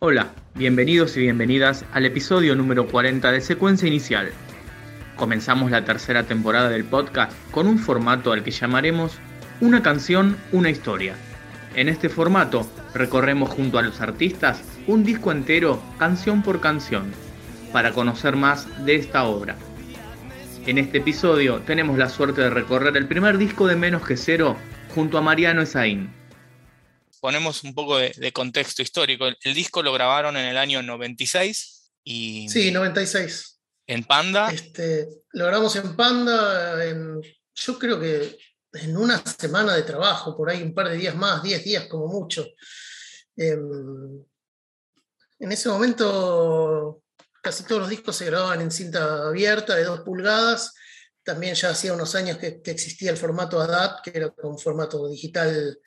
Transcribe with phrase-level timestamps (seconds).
[0.00, 4.30] Hola, bienvenidos y bienvenidas al episodio número 40 de Secuencia Inicial.
[5.16, 9.18] Comenzamos la tercera temporada del podcast con un formato al que llamaremos
[9.60, 11.16] Una canción, una historia.
[11.74, 12.64] En este formato
[12.94, 17.10] recorremos junto a los artistas un disco entero, canción por canción,
[17.72, 19.56] para conocer más de esta obra.
[20.64, 24.56] En este episodio tenemos la suerte de recorrer el primer disco de Menos que Cero
[24.94, 26.10] junto a Mariano Esaín
[27.18, 29.26] ponemos un poco de, contexto histórico.
[29.26, 32.48] El, disco lo grabaron en el año 96 y...
[32.48, 33.60] Sí, 96.
[33.86, 34.50] ¿En Panda?
[34.52, 36.76] Este, lo grabamos en Panda,
[37.54, 38.38] yo creo que
[38.72, 42.06] en una semana de trabajo, por ahí un par de días más, 10 días como
[42.06, 42.46] mucho.
[43.36, 44.24] Em,
[45.38, 47.02] en ese momento
[47.42, 50.74] casi todos los discos se grababan en cinta abierta de 2 pulgadas.
[51.22, 55.08] También ya hacía unos años que, que existía el formato ADAT, que era un formato
[55.08, 55.78] digital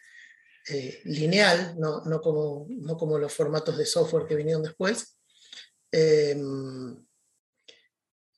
[0.68, 5.18] eh, lineal, no, no, como, no, como, los formatos de software que vinieron después.
[5.92, 6.96] Em,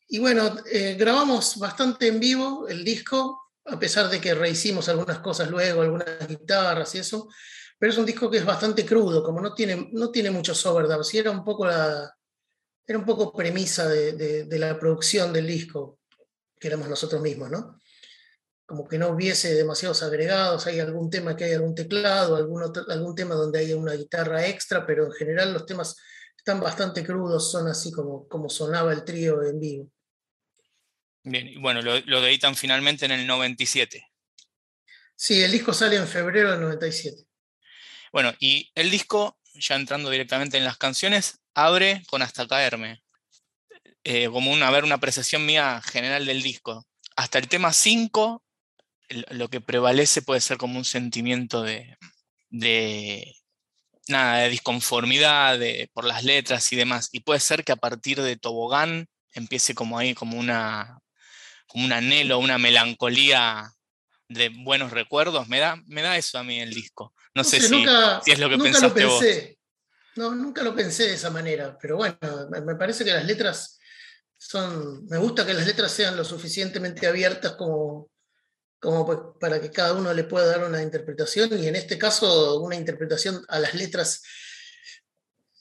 [0.08, 5.20] y bueno, eh, grabamos bastante en vivo el disco, a pesar de que rehicimos algunas
[5.20, 7.30] cosas luego, algunas guitarras y eso,
[7.78, 11.14] pero es un disco que es bastante crudo, como no tiene, no tiene muchos overdubs,
[11.14, 12.16] y era un poco la,
[12.86, 16.00] era un poco premisa de, de, de la producción del disco,
[16.60, 17.80] que éramos nosotros mismos, ¿no?
[18.66, 23.16] Como que no hubiese demasiados agregados, hay algún tema que hay algún teclado, algún, algún
[23.16, 25.98] tema donde hay una guitarra extra, pero en general los temas
[26.38, 29.92] están bastante crudos, son así como, como sonaba el trío en vivo.
[31.24, 34.06] Bien, y bueno, lo, lo editan finalmente en el 97.
[35.16, 37.24] Sí, el disco sale en febrero del 97.
[38.12, 43.02] Bueno, y el disco, ya entrando directamente en las canciones, abre con Hasta Caerme.
[44.04, 46.86] Eh, como una, a ver, una apreciación mía general del disco.
[47.16, 48.44] Hasta el tema 5
[49.10, 51.98] lo que prevalece puede ser como un sentimiento de,
[52.50, 53.36] de
[54.08, 55.60] nada, de disconformidad
[55.94, 57.10] por las letras y demás.
[57.12, 61.00] Y puede ser que a partir de Tobogán empiece como ahí, como una
[61.68, 63.74] como un anhelo, una melancolía
[64.30, 65.48] de buenos recuerdos.
[65.48, 67.14] Me da, me da eso a mí el disco.
[67.34, 69.58] No, sé, si, es lo que pensaste lo pensé.
[70.16, 72.18] No, nunca lo pensé de esa manera, pero bueno,
[72.64, 73.80] me parece que las letras
[74.38, 78.12] son, me gusta que las letras sean lo suficientemente abiertas como,
[78.84, 82.60] como pues, para que cada uno le pueda dar una interpretación y en este caso
[82.60, 84.22] una interpretación a las letras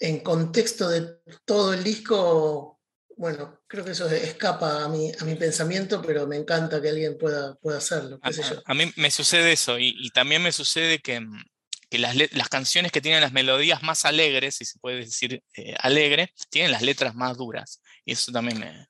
[0.01, 2.81] en contexto de todo el disco,
[3.17, 7.17] bueno, creo que eso escapa a mi, a mi pensamiento, pero me encanta que alguien
[7.17, 8.19] pueda, pueda hacerlo.
[8.65, 11.45] a, mí me sucede eso y, también me sucede que, mm,
[11.89, 15.77] que las, las, canciones que tienen las melodías más alegres, si se puede decir eh,
[15.79, 18.89] alegre, tienen las letras más duras y eso también me,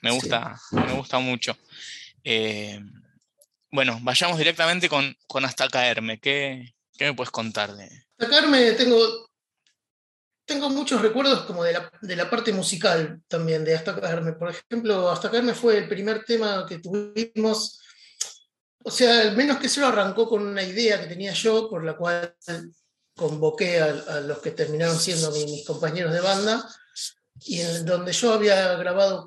[0.00, 1.54] me gusta, me gusta mucho.
[2.24, 2.80] Eh,
[3.72, 6.20] bueno, vayamos directamente con, Hasta Caerme.
[6.20, 7.86] ¿Qué, me puedes contar de...?
[8.18, 8.98] Hasta Caerme tengo,
[10.44, 14.34] tengo muchos recuerdos como de la, parte musical también de Hasta Caerme.
[14.34, 17.80] Por ejemplo, Hasta Caerme fue el primer tema que tuvimos...
[18.84, 21.84] O sea, al menos que se lo arrancó con una idea que tenía yo, por
[21.84, 22.36] la cual
[23.16, 26.68] convoqué a, los que terminaron siendo mis, compañeros de banda,
[27.40, 29.26] y en donde yo había grabado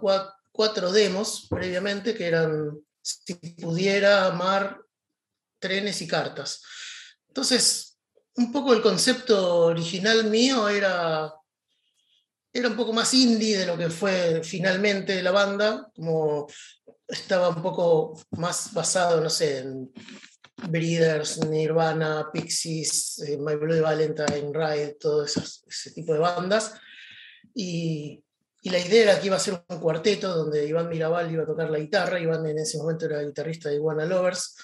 [0.51, 4.81] cuatro demos previamente, que eran si pudiera amar
[5.59, 6.61] trenes y cartas.
[7.27, 7.97] Entonces,
[8.37, 11.31] un poco el concepto original mío era,
[12.51, 16.47] era un poco más indie de lo que fue finalmente la banda, como
[17.07, 19.93] estaba un poco más basado, no sé, en
[20.67, 26.73] Breeders, Nirvana, Pixies, eh, My Bloody Valentine, Ride, todo ese tipo de bandas.
[27.53, 28.24] Y
[28.65, 31.45] y la idea era que iba a ser un cuarteto donde Iván Mirabal iba a
[31.45, 34.55] tocar la guitarra, Iván en ese momento era guitarrista de Iguana Lovers,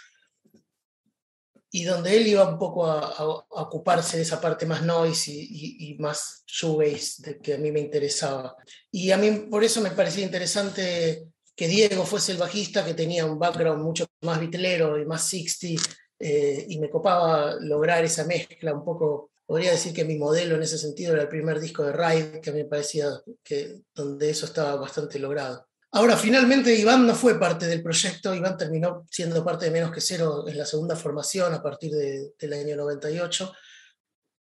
[1.70, 6.44] y donde él iba un poco a, ocuparse de esa parte más noise y, más
[6.48, 8.56] shoegaze de que a mí me interesaba.
[8.90, 13.28] Y a mí por eso me parecía interesante que Diego fuese el bajista, que tenía
[13.28, 15.80] un background mucho más vitlero y más 60,
[16.18, 20.64] eh, y me copaba lograr esa mezcla un poco podría decir que mi modelo en
[20.64, 23.08] ese sentido era el primer disco de Ride, que a mí me parecía
[23.44, 25.68] que donde eso estaba bastante logrado.
[25.94, 30.00] Ahora, finalmente Iván no fue parte del proyecto, Iván terminó siendo parte de Menos que
[30.00, 33.52] Cero en la segunda formación a partir del año 98.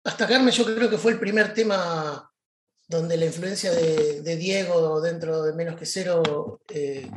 [0.05, 2.31] Hasta Carmen yo creo que fue el primer tema
[2.87, 7.09] donde la influencia de, Diego dentro de Menos que Cero eh,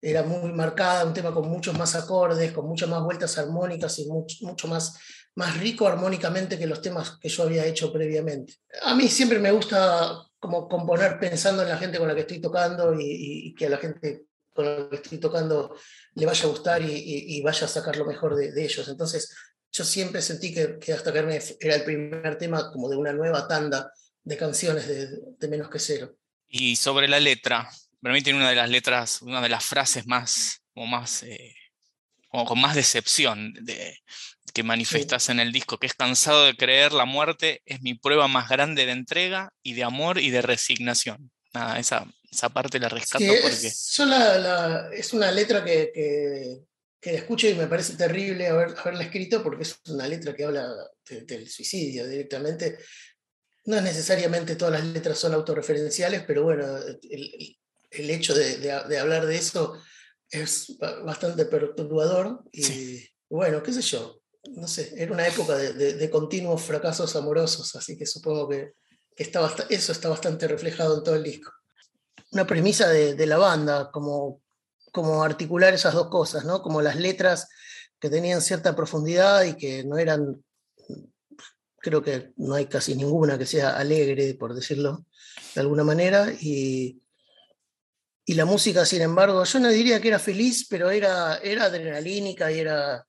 [0.00, 4.06] era muy marcada, un tema con muchos más acordes, con muchas más vueltas armónicas y
[4.06, 4.98] mucho, mucho más
[5.34, 8.54] más rico armónicamente que los temas que yo había hecho previamente.
[8.82, 12.40] A mí siempre me gusta como componer pensando en la gente con la que estoy
[12.40, 15.76] tocando y, que a la gente con la que estoy tocando
[16.14, 18.86] le vaya a gustar y, vaya a sacar lo mejor de, ellos.
[18.88, 19.34] Entonces
[19.70, 23.48] yo siempre sentí que, que Hasta Carmen era el primer tema como de una nueva
[23.48, 23.90] tanda
[24.24, 26.16] de canciones de, menos que cero.
[26.48, 27.68] Y sobre la letra,
[28.00, 31.54] para mí tiene una de las letras, una de las frases más, o más, eh,
[32.28, 33.96] con más decepción de,
[34.52, 38.28] que manifestas en el disco, que es cansado de creer la muerte es mi prueba
[38.28, 41.30] más grande de entrega y de amor y de resignación.
[41.54, 43.66] Nada, esa, esa parte la rescato porque...
[43.66, 43.98] Es,
[44.92, 46.58] es una letra que, que,
[47.00, 50.72] que, escucho y me parece terrible haber, haberla escrito porque es una letra que habla
[51.08, 52.78] del suicidio directamente.
[53.66, 56.64] No es necesariamente todas las letras son autorreferenciales, pero bueno,
[57.10, 57.56] el,
[57.92, 59.78] el hecho de, de, hablar de eso
[60.30, 64.21] es bastante perturbador y bueno, qué sé yo,
[64.54, 68.74] no sé, era una época de, continuos fracasos amorosos, así que supongo que,
[69.14, 71.52] eso está bastante reflejado en todo el disco.
[72.32, 74.40] Una premisa de, la banda, como,
[74.90, 76.62] como articular esas dos cosas, ¿no?
[76.62, 77.48] Como las letras
[78.00, 80.42] que tenían cierta profundidad y que no eran,
[81.78, 85.06] creo que no hay casi ninguna que sea alegre, por decirlo
[85.54, 87.02] de alguna manera, y,
[88.24, 92.50] y la música, sin embargo, yo no diría que era feliz, pero era, era adrenalínica
[92.50, 93.06] y era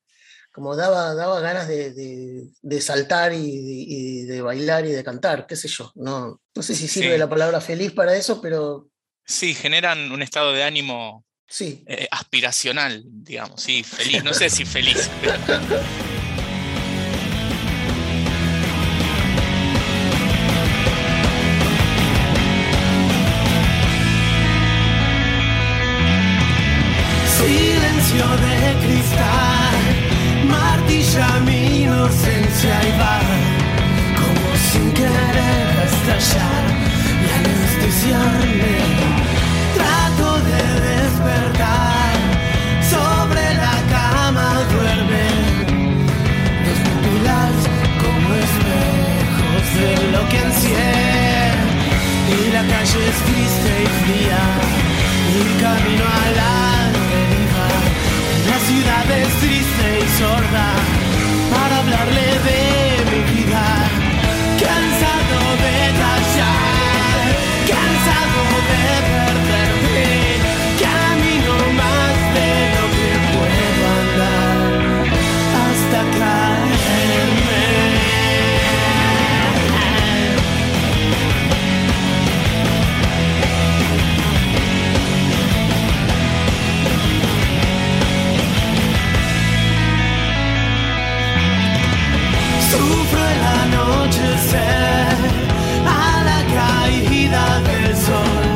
[0.54, 2.48] como daba, daba ganas de,
[2.80, 5.92] saltar y, de bailar y de cantar, qué sé yo.
[5.96, 8.88] No, no sé si sirve la palabra feliz para eso, pero...
[9.26, 11.84] Sí, generan un estado de ánimo sí.
[11.88, 15.10] Eh, aspiracional, digamos, sí, feliz, no sé si feliz.
[27.40, 30.03] Silencio de cristal
[31.46, 33.20] mi inocencia y va.
[34.20, 36.64] Como sin querer estallar
[37.22, 38.74] y anestesiarme.
[39.76, 42.14] Trato de despertar,
[42.94, 45.38] sobre la cama duermen
[46.66, 47.56] dos pupilas
[48.02, 51.74] como espejos de lo que encierra
[52.34, 54.44] y la calle es triste y fría
[55.36, 56.54] y camino a la
[58.50, 60.93] la ciudad es triste y sorda
[61.94, 62.73] hablarle de
[97.34, 98.53] del sol.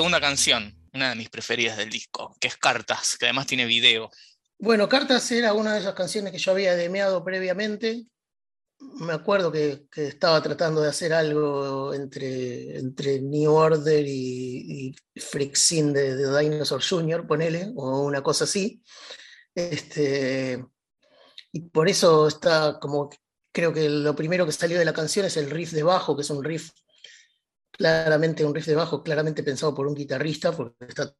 [0.00, 4.10] Segunda canción, una de mis preferidas del disco, que es Cartas, que además tiene video.
[4.58, 8.06] Bueno, Cartas era una de esas canciones que yo había demeado previamente.
[8.78, 14.96] Me acuerdo que, que estaba tratando de hacer algo entre, entre New Order y, y
[15.92, 18.82] de, de Dinosaur Jr., ponele, o una cosa así.
[19.54, 20.64] Este,
[21.52, 23.10] y por eso está como,
[23.52, 26.22] creo que lo primero que salió de la canción es el riff de bajo, que
[26.22, 26.70] es un riff
[27.80, 31.16] claramente, un riff de bajo claramente pensado por un guitarrista, porque está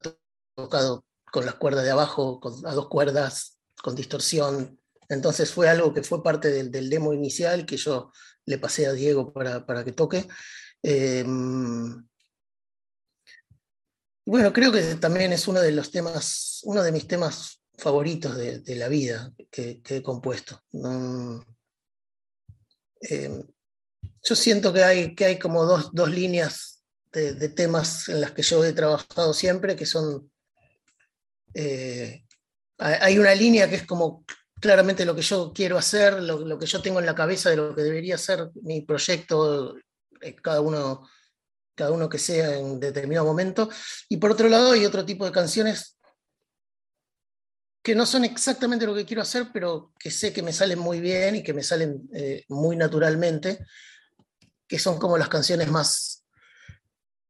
[0.55, 4.79] tocado con las cuerdas de abajo, con, a dos cuerdas, con distorsión.
[5.09, 8.13] Entonces fue algo que fue parte del, demo inicial que yo
[8.45, 10.29] le pasé a Diego para, que toque.
[10.83, 11.25] Eh,
[14.27, 18.77] bueno, creo que también es uno de los temas, uno de mis temas favoritos de,
[18.77, 20.61] la vida que, he compuesto.
[23.01, 23.45] Eh,
[24.23, 28.43] yo siento que hay, que hay como dos, dos líneas de, temas en las que
[28.43, 30.31] yo he trabajado siempre, que son...
[31.55, 32.25] Eh,
[32.79, 34.25] hay una línea que es como
[34.61, 37.57] claramente lo que yo quiero hacer, lo, lo, que yo tengo en la cabeza de
[37.57, 39.77] lo que debería ser mi proyecto,
[40.21, 41.09] eh, cada uno,
[41.75, 43.69] cada uno que sea en determinado momento.
[44.09, 45.99] Y por otro lado hay otro tipo de canciones
[47.83, 51.01] que no son exactamente lo que quiero hacer, pero que sé que me salen muy
[51.01, 53.59] bien y que me salen eh, muy naturalmente,
[54.71, 56.25] que son como las canciones más,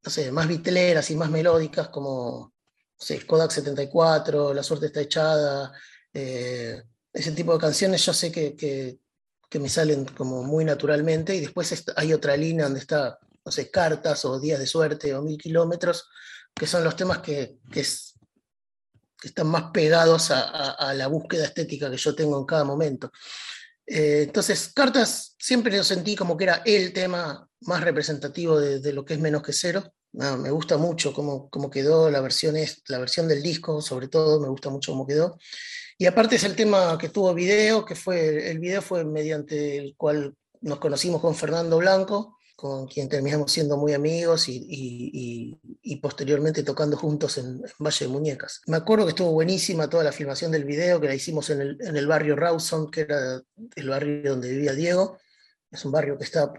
[0.04, 2.52] no sé, más viteleras y más melódicas, como
[2.98, 5.72] no Kodak 74, La suerte está echada,
[6.12, 11.40] eh, ese tipo de canciones yo sé que, que, me salen como muy naturalmente, y
[11.40, 15.38] después hay otra línea donde está, no sé, Cartas o Días de Suerte o Mil
[15.38, 16.10] Kilómetros,
[16.54, 18.10] que son los temas que, que es
[19.18, 23.12] que están más pegados a, la búsqueda estética que yo tengo en cada momento.
[23.86, 29.04] Eh, entonces, Cartas siempre lo sentí como que era el tema más representativo de, lo
[29.04, 29.92] que es Menos que Cero.
[30.12, 34.08] No, me gusta mucho cómo, cómo quedó la versión, es, la versión del disco, sobre
[34.08, 35.38] todo, me gusta mucho cómo quedó.
[35.98, 39.94] Y aparte es el tema que tuvo video, que fue, el video fue mediante el
[39.96, 45.60] cual nos conocimos con Fernando Blanco, con quien terminamos siendo muy amigos y, y, y,
[45.80, 48.60] y posteriormente tocando juntos en, en, Valle de Muñecas.
[48.66, 51.78] Me acuerdo que estuvo buenísima toda la filmación del video, que la hicimos en el,
[51.80, 53.40] en el barrio Rawson, que era
[53.76, 55.16] el barrio donde vivía Diego.
[55.70, 56.52] Es un barrio que está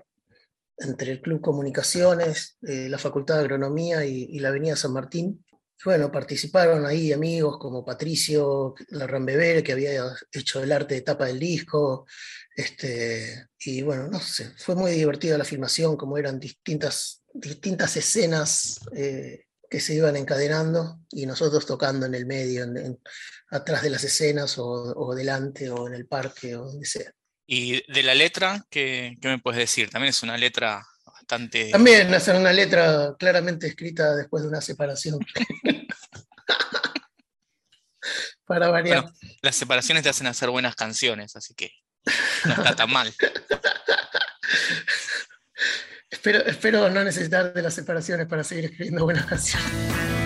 [0.80, 5.46] entre el Club Comunicaciones, eh, la Facultad de Agronomía y, la Avenida San Martín.
[5.86, 11.38] Bueno, participaron ahí amigos como Patricio Larrambebere, que había hecho el arte de tapa del
[11.38, 12.08] disco,
[12.56, 18.80] este, y bueno, no sé, fue muy divertida la filmación, como eran distintas, distintas escenas
[18.96, 23.00] eh, que se iban encadenando y nosotros tocando en el medio, en, en,
[23.52, 27.10] atrás de las escenas o, o, delante o en el parque o donde sea.
[27.48, 29.90] ¿Y de la letra, qué, qué me puedes decir?
[29.90, 31.72] También es una letra bastante...
[31.72, 35.20] También es una letra claramente escrita después de una separación.
[38.46, 39.04] Para variar.
[39.04, 41.72] Bueno, las separaciones te hacen hacer buenas canciones, así que
[42.46, 43.08] no está tan mal.
[46.10, 50.21] espero, espero no necesitar de las separaciones para seguir escribiendo buenas canciones.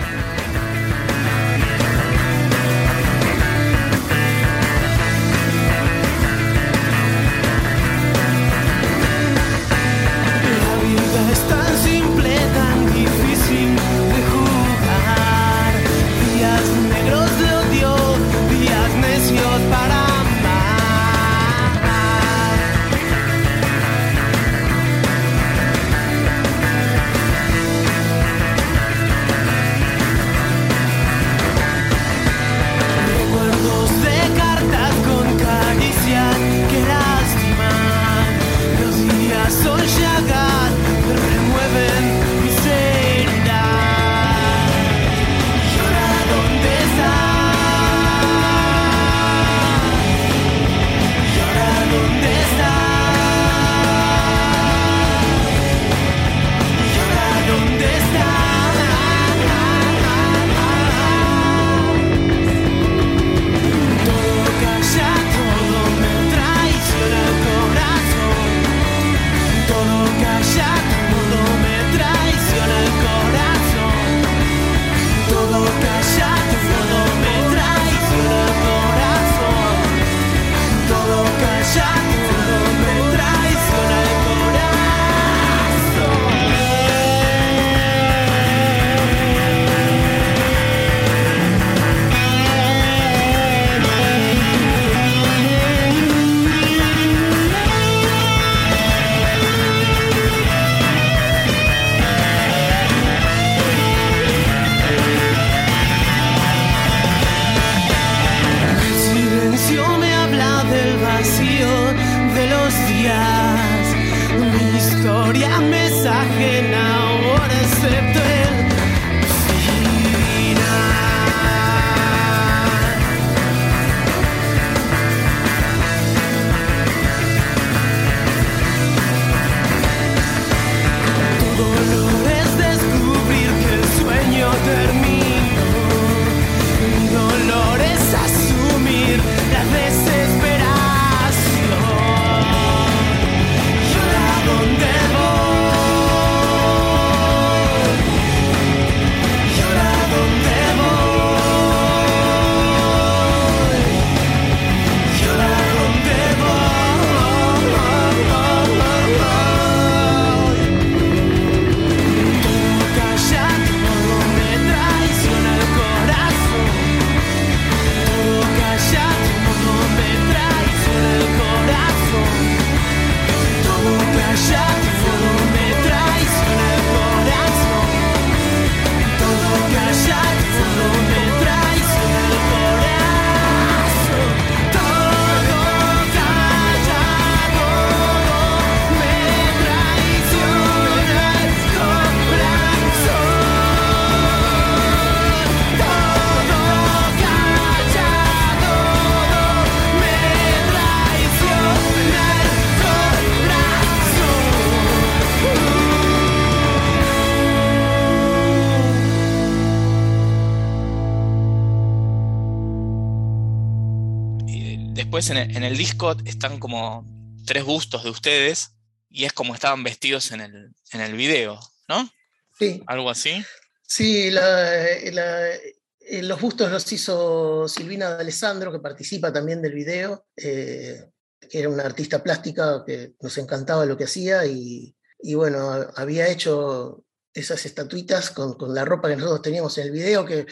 [216.24, 217.04] Están como
[217.46, 218.70] tres bustos de ustedes
[219.08, 221.58] y es como estaban vestidos en el, en el video,
[221.88, 222.10] ¿no?
[222.58, 223.44] Sí, Algo así.
[223.82, 229.74] sí la- la- eh, los bustos los hizo Silvina de Alessandro, que participa también del
[229.74, 231.04] video, eh,
[231.50, 236.28] que era una artista plástica que nos encantaba lo que hacía y, y bueno, había
[236.28, 237.04] hecho
[237.34, 240.46] esas estatuitas con, con la ropa que nosotros teníamos en el video, que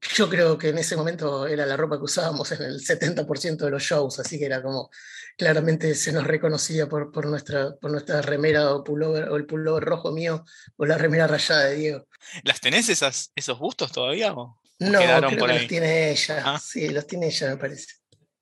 [0.00, 3.70] yo creo que en ese momento era la ropa que usábamos en el 70% de
[3.70, 4.90] los shows, así que era como,
[5.36, 9.84] claramente se nos reconocía por, por, nuestra, por nuestra remera o, pullover, o el pullover
[9.84, 10.44] rojo mío
[10.76, 12.06] o la remera rayada de Diego.
[12.44, 14.32] ¿Las tenés esas, esos bustos todavía?
[14.34, 15.58] o- No, creo por que ahí?
[15.58, 16.42] los tiene ella.
[16.44, 16.60] Ah.
[16.62, 17.86] Sí, los tiene ella, me parece.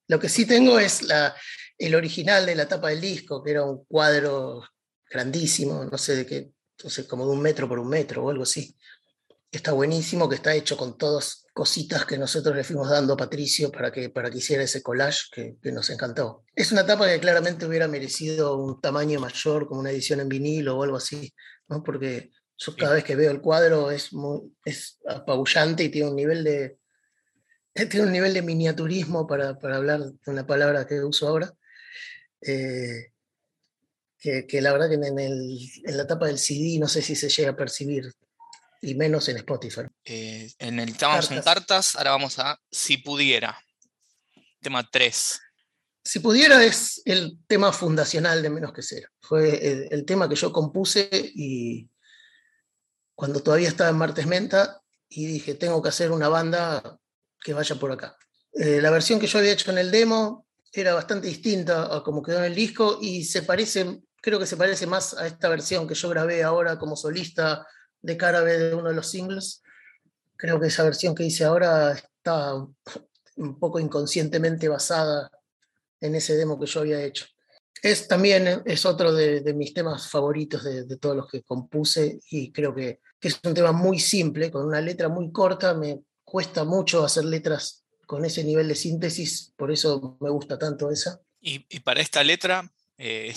[0.08, 1.34] Lo que sí tengo es la,
[1.78, 4.62] el original de la tapa del disco, que era un cuadro
[5.10, 8.42] grandísimo, no sé de qué, sé, como de un metro por un metro o algo
[8.42, 8.76] así.
[9.50, 13.70] Está buenísimo, que está hecho con todas cositas que nosotros le fuimos dando a Patricio
[13.70, 16.44] para que, para que hiciera ese collage que, que nos encantó.
[16.54, 20.76] Es una tapa que claramente hubiera merecido un tamaño mayor, como una edición en vinilo
[20.76, 21.32] o algo así,
[21.68, 21.82] ¿no?
[21.82, 26.16] porque yo cada vez que veo el cuadro es, muy, es apabullante y tiene un
[26.16, 26.78] nivel de,
[27.90, 31.52] tiene un nivel de miniaturismo para, para hablar de una palabra que uso ahora.
[32.42, 33.12] eh,
[34.18, 37.14] que, que la verdad que en, el, en la tapa del CD no sé si
[37.14, 38.12] se llega a percibir,
[38.86, 39.82] y menos en Spotify.
[40.04, 41.96] Eh, en el estábamos en Cartas.
[41.96, 43.58] ahora vamos a Si pudiera.
[44.60, 45.40] Tema 3.
[46.04, 49.08] Si pudiera es el tema fundacional de Menos que Cero.
[49.20, 51.90] Fue el, el tema que yo compuse y
[53.14, 56.98] cuando todavía estaba en Martes Menta y dije, tengo que hacer una banda
[57.40, 58.16] que vaya por acá.
[58.52, 62.22] Eh, la versión que yo había hecho en el demo era bastante distinta a como
[62.22, 65.88] quedó en el disco y se parece, creo que se parece más a esta versión
[65.88, 67.66] que yo grabé ahora como solista
[68.02, 69.62] de Carabe de uno de los singles.
[70.36, 72.54] Creo que esa versión que hice ahora está
[73.36, 75.30] un poco inconscientemente basada
[76.00, 77.26] en ese demo que yo había hecho.
[77.82, 82.18] Es también es otro de, de mis temas favoritos de, de, todos los que compuse
[82.30, 85.74] y creo que, que, es un tema muy simple, con una letra muy corta.
[85.74, 90.90] Me cuesta mucho hacer letras con ese nivel de síntesis, por eso me gusta tanto
[90.90, 91.20] esa.
[91.40, 93.34] Y, y para esta letra, eh,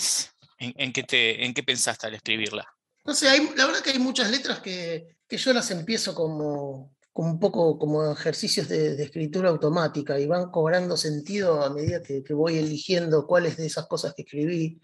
[0.58, 2.66] ¿en, en, qué te, ¿en qué pensaste al escribirla?
[3.10, 7.40] No sé, la verdad que hay muchas letras que, que yo las empiezo como, un
[7.40, 12.58] poco como ejercicios de, escritura automática y van cobrando sentido a medida que, que, voy
[12.58, 14.80] eligiendo cuáles de esas cosas que escribí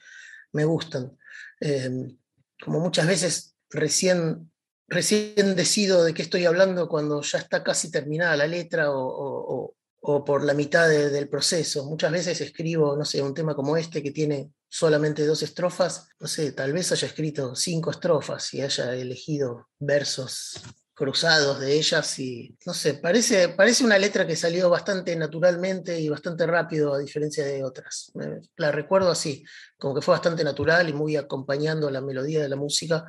[0.50, 1.16] me gustan.
[1.60, 2.16] Eh,
[2.60, 4.50] como muchas veces recién,
[4.88, 10.24] recién decido de qué estoy hablando cuando ya está casi terminada la letra o, o
[10.24, 11.84] por la mitad de, del proceso.
[11.86, 16.26] Muchas veces escribo, no sé, un tema como este que tiene solamente dos estrofas, no
[16.26, 20.60] sé, tal vez haya escrito cinco estrofas y haya elegido versos
[20.96, 26.08] cruzados de ellas y no sé, parece, parece una letra que salió bastante naturalmente y
[26.08, 28.10] bastante rápido a diferencia de otras.
[28.56, 29.44] La recuerdo así,
[29.76, 33.04] como que fue bastante natural y muy acompañando la melodía de la música.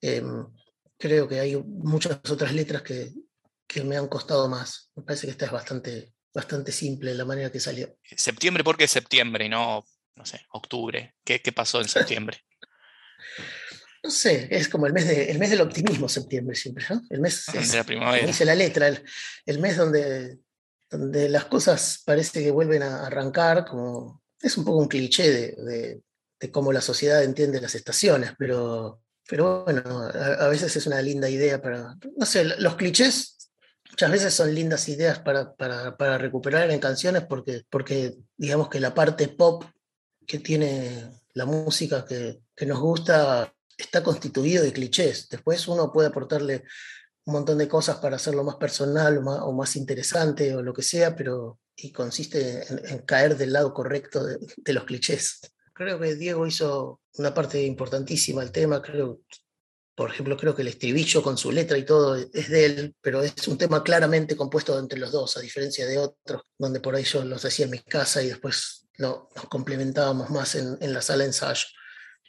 [0.00, 0.24] Eh,
[0.98, 3.12] creo que hay muchas otras letras que,
[3.64, 4.90] que me han costado más.
[4.96, 7.96] Me parece que esta es bastante, bastante simple la manera que salió.
[8.16, 8.62] ¿Septiembre?
[8.64, 9.84] ¿Por qué septiembre y no,
[10.16, 11.14] no sé, octubre?
[11.24, 12.38] ¿Qué, qué pasó en septiembre?
[14.02, 17.02] no sé, es como el mes, de, el mes del optimismo septiembre siempre, ¿no?
[17.10, 18.26] El mes De es, la primavera.
[18.26, 19.04] dice la letra, el,
[19.46, 20.38] el mes donde,
[20.90, 25.40] donde las cosas parece que vuelven a arrancar, como es un poco un cliché de,
[25.64, 26.00] de-
[26.40, 31.02] de cómo la sociedad entiende las estaciones, pero, pero bueno, a, a veces es una
[31.02, 33.39] linda idea para, no sé, los clichés
[34.00, 38.80] muchas veces son lindas ideas para, para, para recuperar en canciones porque, porque digamos que
[38.80, 39.62] la parte pop
[40.26, 45.28] que tiene la música que, que nos gusta está constituido de clichés.
[45.28, 46.64] Después uno puede aportarle
[47.26, 50.72] un montón de cosas para hacerlo más personal o más, o más interesante o lo
[50.72, 55.40] que sea, pero y consiste en, en caer del lado correcto de, de los clichés.
[55.74, 59.20] Creo que Diego hizo una parte importantísima del tema, creo,
[60.00, 63.22] por ejemplo, creo que el estribillo con su letra y todo es de él, pero
[63.22, 67.04] es un tema claramente compuesto entre los dos, a diferencia de otros, donde por ahí
[67.04, 71.02] yo los hacía en mi casa y después lo, nos complementábamos más en, en la
[71.02, 71.66] sala de ensayo.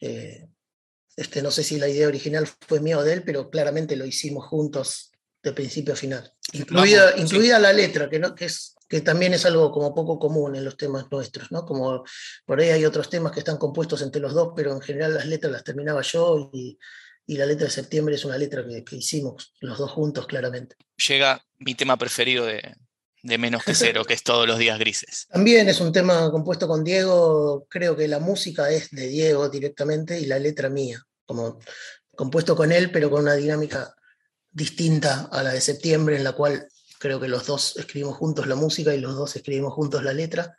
[0.01, 0.49] Eh,
[1.15, 4.05] este, no sé si la idea original fue mía o de él, pero claramente lo
[4.05, 6.29] hicimos juntos de principio a final.
[6.51, 7.21] Incluida, Vamos, sí.
[7.21, 10.65] incluida la letra, que, no, que, es, que también es algo como poco común en
[10.65, 11.65] los temas nuestros, ¿no?
[11.65, 12.03] Como
[12.45, 15.25] por ahí hay otros temas que están compuestos entre los dos, pero en general las
[15.25, 16.77] letras las terminaba yo y,
[17.31, 20.75] y la letra de septiembre es una letra que, que hicimos los dos juntos claramente.
[21.07, 22.75] Llega mi tema preferido de,
[23.23, 25.27] de Menos que Cero, que es Todos los días grises.
[25.31, 30.19] También es un tema compuesto con Diego, creo que la música es de Diego directamente
[30.19, 31.59] y la letra mía, como
[32.17, 33.95] compuesto con él, pero con una dinámica
[34.51, 36.67] distinta a la de septiembre, en la cual
[36.99, 40.57] creo que los dos escribimos juntos la música y los dos escribimos juntos la letra.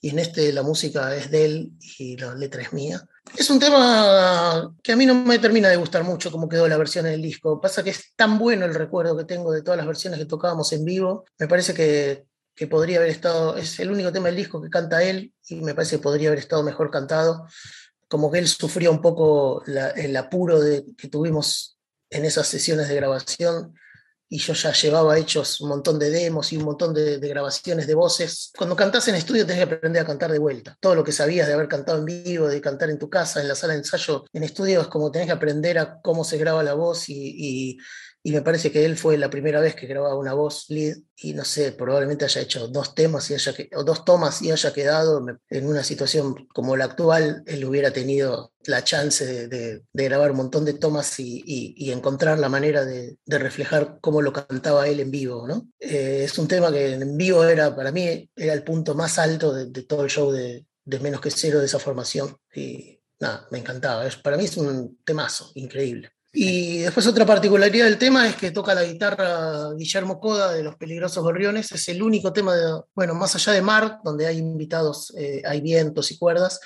[0.00, 3.06] Y en este la música es de él y la letra es mía.
[3.36, 6.76] Es un tema que a mí no me termina de gustar mucho cómo quedó la
[6.76, 7.60] versión en el disco.
[7.60, 10.72] Pasa que es tan bueno el recuerdo que tengo de todas las versiones que tocábamos
[10.72, 11.24] en vivo.
[11.38, 15.02] Me parece que, que podría haber estado, es el único tema del disco que canta
[15.02, 17.46] él y me parece que podría haber estado mejor cantado.
[18.08, 21.78] Como que él sufrió un poco la- el apuro de, que tuvimos
[22.10, 23.74] en esas sesiones de grabación
[24.30, 27.94] y yo ya llevaba hechos un montón de demos y un montón de, grabaciones de
[27.94, 28.52] voces.
[28.56, 30.76] Cuando cantás en estudio tenés que aprender a cantar de vuelta.
[30.80, 33.48] Todo lo que sabías de haber cantado en vivo, de cantar en tu casa, en
[33.48, 36.62] la sala de ensayo, en estudio, es como tenés que aprender a cómo se graba
[36.62, 37.78] la voz y-
[38.22, 41.34] y me parece que él fue la primera vez que grababa una voz lead y
[41.34, 45.24] no sé, probablemente haya hecho dos temas y haya o dos tomas y haya quedado
[45.48, 50.64] en una situación como la actual, él hubiera tenido la chance de, grabar un montón
[50.64, 55.68] de tomas y, encontrar la manera de, reflejar cómo lo cantaba él en vivo, ¿no?
[55.80, 59.54] Eh, es un tema que en vivo era, para mí, era el punto más alto
[59.54, 63.58] de, todo el show de, de Menos que Cero de esa formación y nada, me
[63.58, 64.06] encantaba.
[64.06, 66.10] Es, para mí es un temazo, increíble.
[66.32, 70.76] Y después otra particularidad del tema es que toca la guitarra Guillermo Coda de Los
[70.76, 71.72] Peligrosos Gorriones.
[71.72, 75.60] Es el único tema, de, bueno, más allá de Mar, donde hay invitados, eh, hay
[75.60, 76.60] vientos y cuerdas.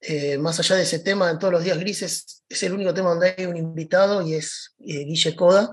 [0.00, 3.10] eh, más allá de ese tema, en todos los días grises, es el único tema
[3.10, 5.70] donde hay un invitado y es eh, Guille Coda,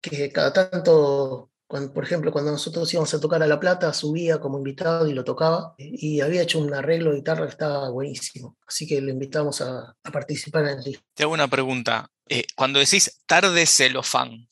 [0.00, 4.40] que cada tanto, cuando- por ejemplo, cuando nosotros íbamos a tocar a La Plata, subía
[4.40, 5.74] como invitado y lo tocaba.
[5.78, 8.56] Y había hecho un arreglo de guitarra que estaba buenísimo.
[8.66, 11.04] Así que lo invitamos a, a participar en el disco.
[11.14, 12.10] Te hago una pregunta.
[12.28, 14.48] Eh, cuando decís tarde celofán,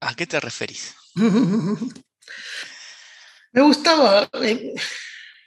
[0.00, 0.94] ¿a qué te referís?
[3.52, 4.74] Me gustaba, eh,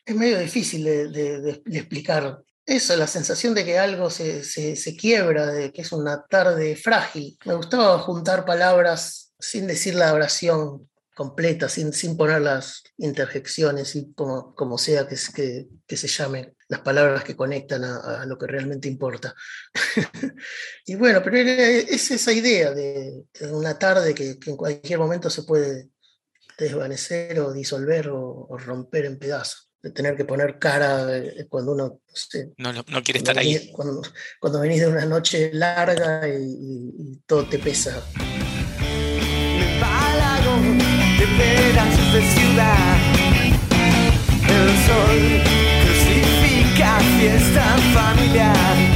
[0.05, 2.41] es medio difícil de, de- de- de explicar.
[2.65, 6.75] Eso, la sensación de que algo se, se- se quiebra, de que es una tarde
[6.75, 7.37] frágil.
[7.45, 14.13] Me gustaba juntar palabras sin decir la oración completa, sin, sin poner las interjecciones y
[14.13, 18.25] como, como sea que, se- que, que se llamen las palabras que conectan a, a
[18.25, 19.35] lo que realmente importa.
[20.85, 25.29] y bueno, pero es esa idea de, de una tarde que, que en cualquier momento
[25.29, 25.89] se puede
[26.57, 29.69] desvanecer o disolver o, o romper en pedazos.
[29.81, 33.53] De tener que poner cara eh, cuando uno, no sé, No, no quiere estar ahí.
[33.55, 34.01] venís, cuando,
[34.39, 38.01] cuando venís de una noche larga y, y- y todo te pesa.
[41.37, 42.97] Pedazos de ciudad.
[44.47, 45.41] El sol
[45.83, 48.92] crucifica fiesta familiar.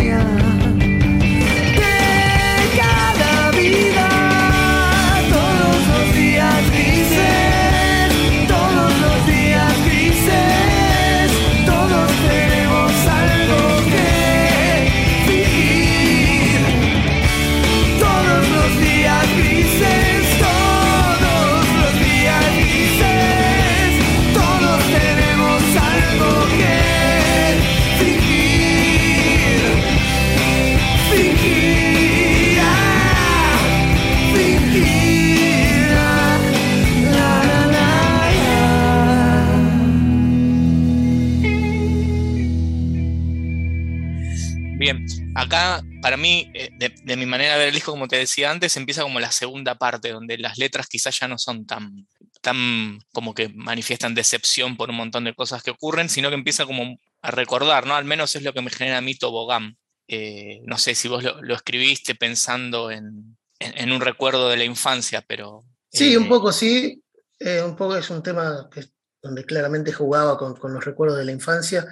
[0.00, 0.69] Historia
[45.50, 48.50] acá para mí, eh, de, de mi manera de ver el disco, como te decía
[48.50, 52.06] antes, empieza como la segunda parte, donde las letras quizás ya no son tan,
[52.40, 56.64] tan como que manifiestan decepción por un montón de cosas que ocurren, sino que empieza
[56.66, 57.94] como a recordar, ¿no?
[57.96, 59.76] Al menos es lo que me genera a mí Tobogán.
[60.08, 64.56] Eh, no sé si vos lo, lo escribiste pensando en, en- en un recuerdo de
[64.56, 65.64] la infancia, pero...
[65.92, 67.02] Sí, eh, un poco sí.
[67.38, 68.84] eh, un poco es un tema que,
[69.22, 71.86] donde claramente jugaba con, con los recuerdos de la infancia.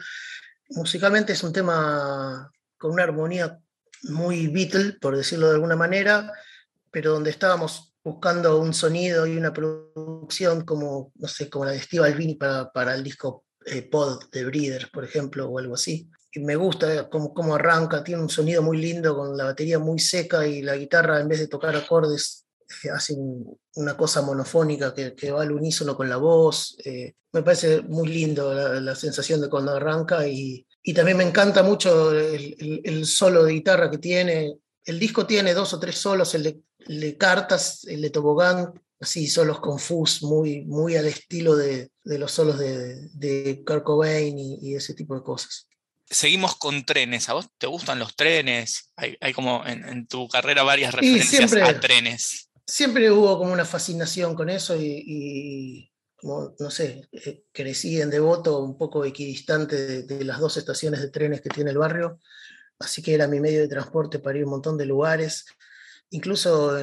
[0.71, 3.59] Musicalmente es un tema con una armonía
[4.05, 6.33] muy Beatle, por decirlo de alguna manera,
[6.91, 11.81] pero donde estábamos buscando un sonido y una producción como, no sé, como la de
[11.81, 16.09] Steve Albini para, para el disco eh, Pod de Breeders, por ejemplo, o algo así.
[16.33, 19.99] Y me gusta cómo, cómo arranca, tiene un sonido muy lindo con la batería muy
[19.99, 22.47] seca y la guitarra en vez de tocar acordes
[22.85, 26.77] eh, hace un- una cosa monofónica que, que va al unísono con la voz.
[26.85, 31.25] eh, me parece muy lindo la, la sensación de cuando arranca y, y también me
[31.25, 34.55] encanta mucho el, el- el solo de guitarra que tiene.
[34.85, 38.73] El disco tiene dos o tres solos, el de, el de Cartas, el de Tobogán,
[38.99, 44.39] así solos confus, muy, muy al estilo de, de los solos de, de Kurt Cobain
[44.39, 45.67] y, y ese tipo de cosas.
[46.11, 47.29] Seguimos con trenes.
[47.29, 48.91] ¿A vos te gustan los trenes?
[48.97, 52.49] Hay, hay como en, en tu carrera varias referencias siempre- a trenes.
[52.67, 58.11] siempre hubo como una fascinación con eso y, y como, no sé, eh, crecí en
[58.11, 62.19] Devoto un poco equidistante de, las dos estaciones de trenes que tiene el barrio,
[62.81, 65.47] así que era mi medio de transporte para ir a un montón de lugares.
[66.11, 66.77] Incluso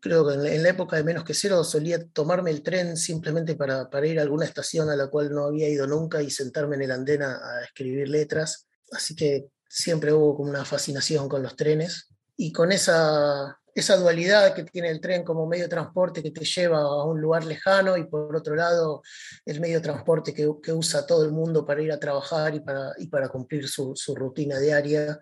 [0.00, 3.88] creo que en la, época de menos que cero solía tomarme el tren simplemente para,
[3.88, 6.82] para ir a alguna estación a la cual no había ido nunca y sentarme en
[6.82, 8.66] el andén a, a escribir letras.
[8.90, 12.08] Así que siempre hubo como una fascinación con los trenes.
[12.36, 16.44] Y con esa, esa dualidad que tiene el tren como medio de transporte que te
[16.44, 19.02] lleva a un lugar lejano y por otro lado
[19.44, 22.92] el medio de transporte que, usa todo el mundo para ir a trabajar y para,
[22.98, 25.20] y para cumplir su, rutina diaria.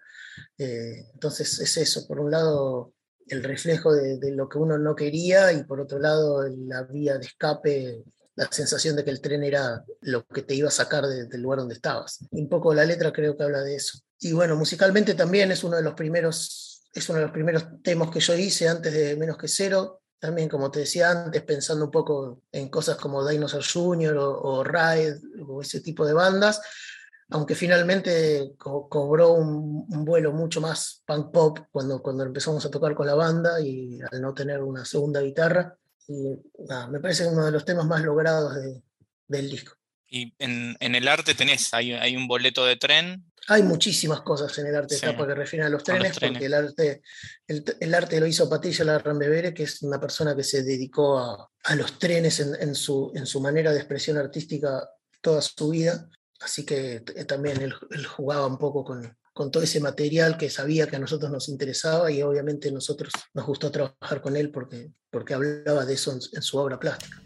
[0.59, 2.93] Eh, entonces es eso, por un lado
[3.29, 7.27] el reflejo de, lo que uno no quería y por otro lado la vía de
[7.27, 8.03] escape,
[8.35, 11.43] la sensación de que el tren era lo que te iba a sacar de- del
[11.43, 12.19] lugar donde estabas.
[12.33, 14.01] Y un poco la letra creo que habla de eso.
[14.23, 18.11] Y bueno, musicalmente también es uno de los primeros, es uno de los primeros temas
[18.11, 20.03] que yo hice antes de Menos que Cero.
[20.18, 24.16] También, como te decía antes, pensando un poco en cosas como Dinosaur Jr.
[24.18, 26.61] o, o Ride o ese tipo de bandas,
[27.31, 32.94] aunque finalmente co- cobró un, vuelo mucho más punk pop cuando, cuando empezamos a tocar
[32.94, 35.74] con la banda y al no tener una segunda guitarra.
[36.90, 38.83] Me parece uno de los temas más logrados de-
[39.29, 39.72] del disco.
[40.11, 43.25] Y en, en el arte tenés, hay, hay un boleto de tren.
[43.46, 46.16] Hay muchísimas cosas en el arte Sí, tapa que refieren a los con los trenes,
[46.18, 46.33] trenes.
[46.35, 47.03] porque el arte,
[47.46, 51.49] el, el arte lo hizo Patricia Larrambevere, que es una persona que se dedicó a,
[51.64, 54.88] a los trenes en, en su, en su manera de expresión artística
[55.20, 56.09] toda su vida.
[56.40, 60.51] Así que t- también él, él jugaba un poco con, con todo ese material que
[60.51, 64.90] sabía que a nosotros nos interesaba y obviamente nosotros nos gustó trabajar con él porque,
[65.11, 67.23] porque hablaba de eso en, en su obra plástica.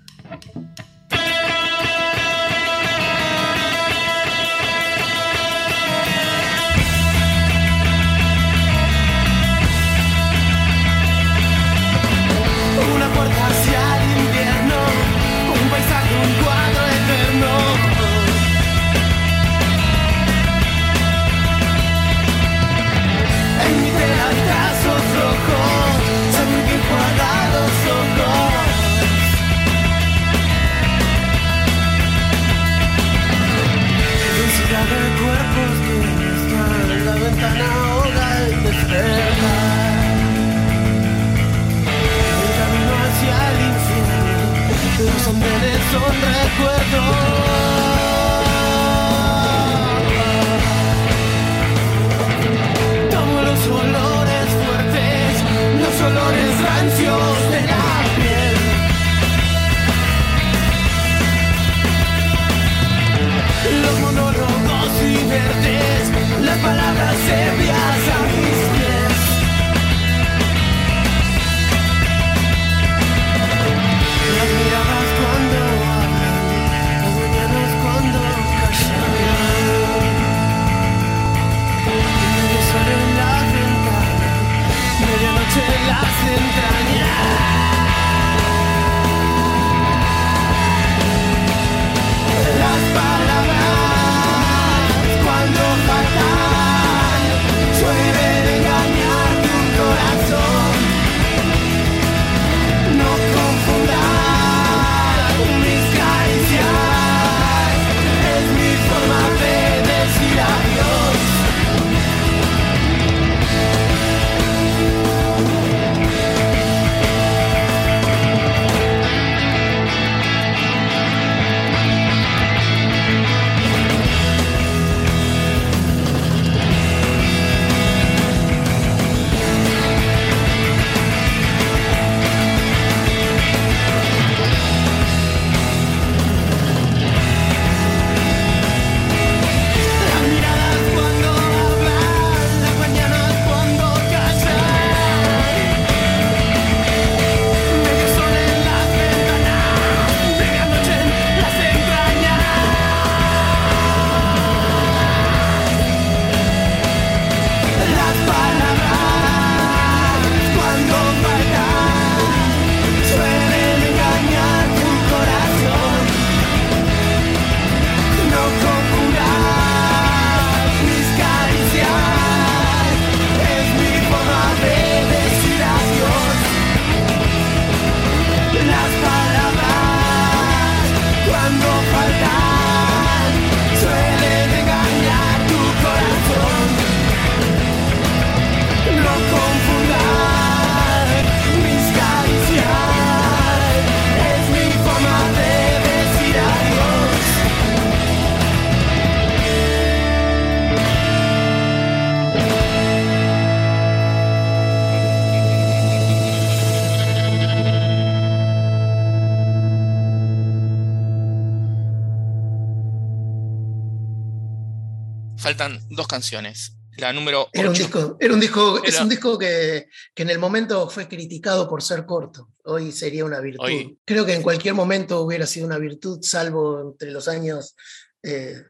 [216.15, 216.77] Canciones.
[216.99, 217.83] La número Era un 8.
[217.83, 221.69] disco, era un disco, es Era- un disco que, que en el momento fue criticado
[221.69, 222.51] por ser corto.
[222.65, 223.65] Hoy sería una virtud.
[223.65, 227.75] Hoy- Creo que en cualquier momento hubiera sido una virtud, salvo entre los años
[228.23, 228.63] eh,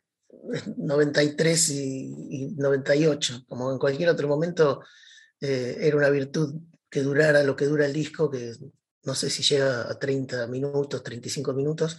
[0.76, 3.44] 93 y, y 98.
[3.46, 4.80] Como en cualquier otro momento
[5.40, 6.54] eh, era una virtud
[6.90, 8.52] que durara lo que dura el disco, que
[9.02, 11.98] no sé si llega a 30 minutos, 35 minutos.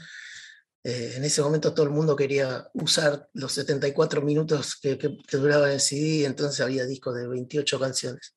[0.87, 5.37] Eh, en ese momento todo el mundo quería usar los 74 minutos que, que, que
[5.37, 8.35] duraba el CD, entonces había discos de 28 canciones.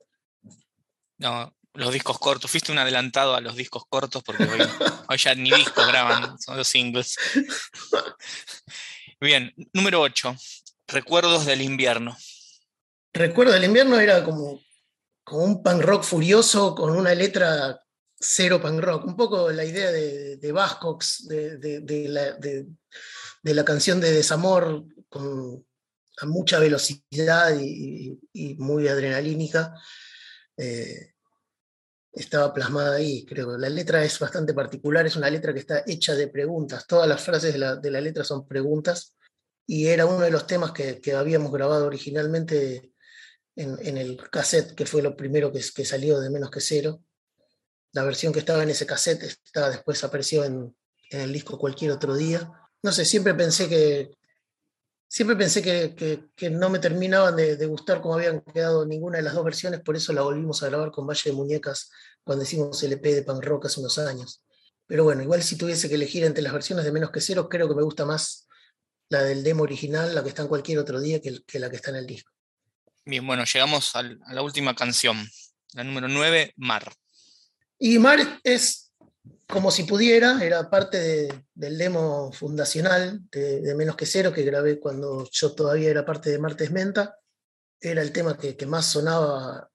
[1.19, 2.51] No, los discos cortos.
[2.51, 4.61] Fuiste un adelantado a los discos cortos porque hoy,
[5.11, 7.19] hoy ya ni discos graban, son los singles.
[9.21, 10.35] Bien, número 8.
[10.87, 12.17] Recuerdos del invierno.
[13.13, 14.63] Recuerdo del invierno era como,
[15.23, 17.79] como un punk rock furioso con una letra
[18.21, 22.11] cero punk rock, un poco la idea de, de Bascox, de,
[23.43, 25.65] la, canción de desamor con
[26.21, 28.19] a mucha velocidad y,
[28.59, 29.75] muy adrenalínica,
[30.57, 31.13] eh,
[32.13, 33.57] estaba plasmada ahí, creo.
[33.57, 37.23] La letra es bastante particular, es una letra que está hecha de preguntas, todas las
[37.23, 39.15] frases de la, letra son preguntas,
[39.65, 42.93] y era uno de los temas que, habíamos grabado originalmente
[43.55, 47.05] en, el cassette, que fue lo primero que salió de Menos que Cero.
[47.93, 50.77] La versión que estaba en ese cassette está, después apareció en,
[51.11, 52.51] en el disco cualquier otro día.
[52.83, 54.11] No sé, siempre pensé que,
[55.09, 59.35] siempre pensé que, que- no me terminaban de, gustar cómo habían quedado ninguna de las
[59.35, 61.91] dos versiones, por eso la volvimos a grabar con Valle de Muñecas
[62.23, 64.45] cuando hicimos el EP de Punk Rock hace unos años.
[64.87, 67.69] Pero bueno, igual si tuviese que elegir entre las versiones de Menos que Cero, creo
[67.69, 68.47] que me gusta más
[69.09, 71.77] la del demo original, la que está en cualquier otro día, que, que la que
[71.77, 72.31] está en el disco.
[73.05, 75.27] Bien, bueno, llegamos a la última canción.
[75.73, 76.93] La número 9, Mar.
[77.79, 78.93] Y Mar es
[79.49, 84.79] como si pudiera, era parte de- del demo fundacional de, Menos que Cero que grabé
[84.79, 87.17] cuando yo todavía era parte de Martes Menta.
[87.81, 89.71] Era el tema que, que más sonaba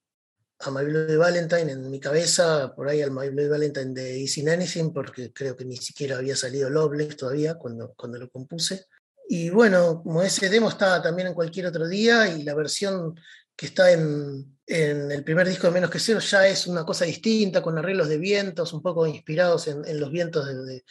[0.60, 4.48] a My Bloody Valentine en mi cabeza, por ahí al My Bloody Valentine de Easy
[4.48, 8.86] Anything, porque creo que ni siquiera había salido Loveless todavía cuando, cuando lo compuse.
[9.28, 13.18] Y bueno, como ese demo estaba también en cualquier otro día y la versión
[13.56, 17.04] que está en, en el primer disco de Menos que Cero ya es una cosa
[17.04, 20.84] distinta, con arreglos de vientos, un poco inspirados en, en los vientos de- de-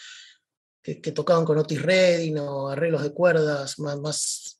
[0.82, 4.59] que, que tocaban con Otis Redding o arreglos de cuerdas más, más,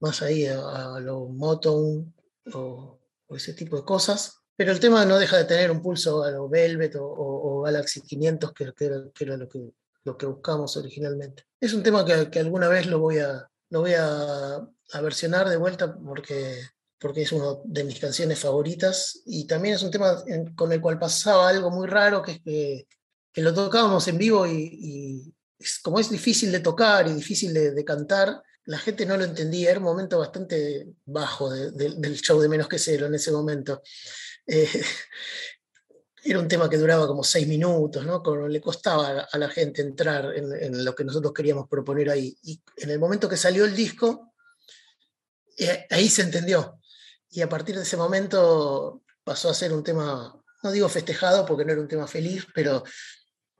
[0.00, 2.12] más ahí a, a lo Motown
[2.54, 4.34] o, o ese tipo de cosas.
[4.56, 7.62] Pero el tema no deja de tener un pulso a lo Velvet o, o- o
[7.62, 9.60] Galaxy 500, que, que era, que era lo, que,
[10.04, 11.44] lo que buscamos originalmente.
[11.60, 15.56] Es un tema que alguna vez lo voy a, lo voy a, a versionar de
[15.56, 16.62] vuelta porque,
[16.98, 20.22] porque es una de mis canciones favoritas y también es un tema
[20.56, 22.86] con el cual pasaba algo muy raro, que es que,
[23.42, 25.32] lo tocábamos en vivo y,
[25.82, 29.78] como es difícil de tocar y difícil de, cantar, la gente no lo entendía, era
[29.78, 33.80] un momento bastante bajo de- de- del show de Menos que Cero en ese momento.
[34.46, 34.68] Eh,
[36.24, 38.22] era un tema que duraba como seis minutos, ¿no?
[38.48, 42.36] Le costaba a la- gente entrar en, en lo que nosotros queríamos proponer ahí.
[42.42, 44.34] Y en el momento que salió el disco,
[45.56, 46.77] eh, ahí se entendió.
[47.30, 51.64] Y a partir de ese momento pasó a ser un tema, no digo festejado porque
[51.64, 52.82] no era un tema feliz, pero,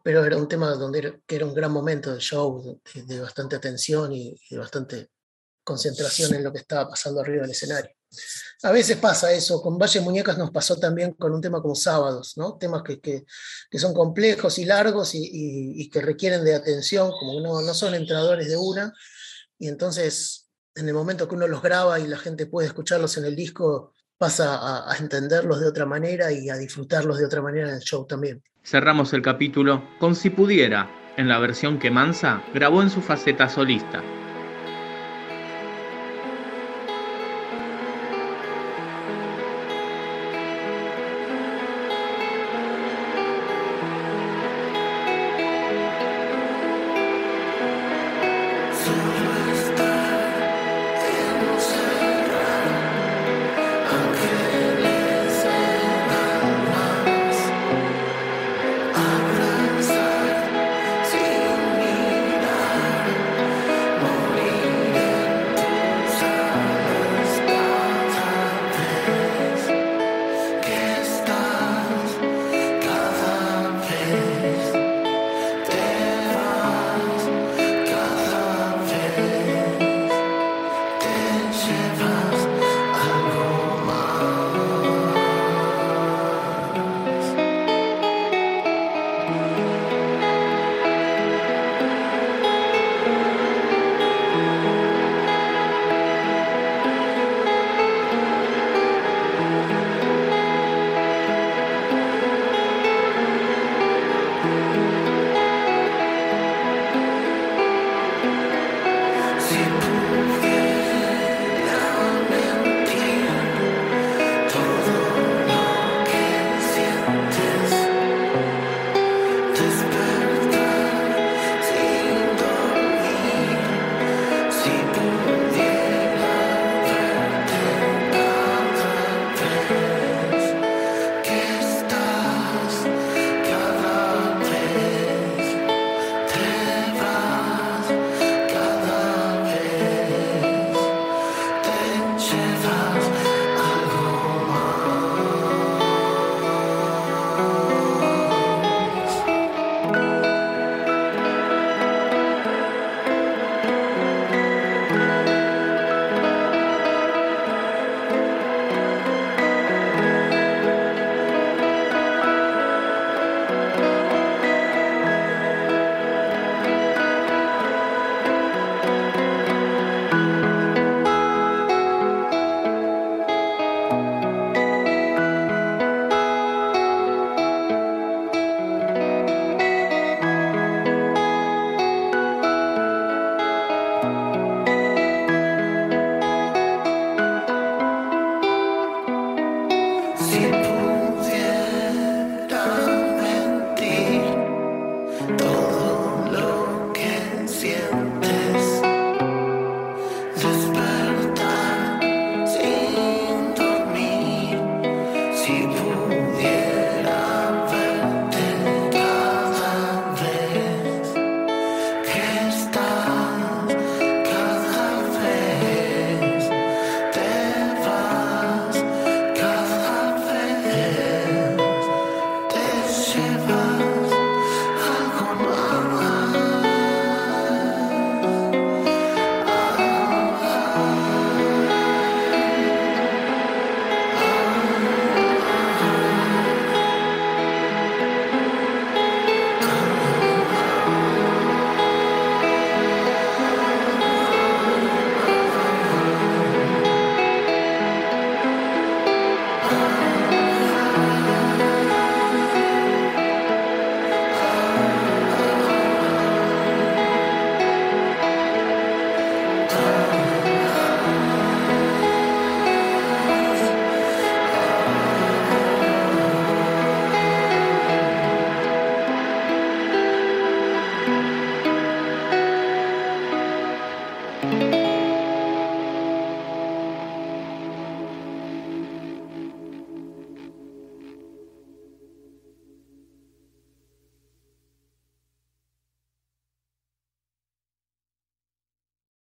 [0.02, 3.56] pero era un tema donde era, que era un gran momento del show, de, bastante
[3.56, 5.10] atención y, de bastante
[5.62, 7.90] concentración en lo que estaba pasando arriba del escenario.
[8.62, 12.38] A veces pasa eso, con Valle Muñecas nos pasó también con un tema como Sábados,
[12.38, 12.56] ¿no?
[12.56, 13.26] temas que, que,
[13.70, 18.48] que son complejos y largos y, que requieren de atención, como no, no son entradores
[18.48, 18.94] de una,
[19.58, 20.47] y entonces
[20.78, 23.92] en el momento que uno los graba y la gente puede escucharlos en el disco,
[24.16, 27.80] pasa a, a entenderlos de otra manera y a disfrutarlos de otra manera en el
[27.80, 28.42] show también.
[28.64, 33.48] Cerramos el capítulo con Si Pudiera, en la versión que Mansa grabó en su faceta
[33.48, 34.02] solista.